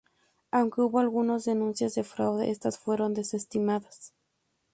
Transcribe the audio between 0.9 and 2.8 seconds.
algunas denuncias de fraude, estas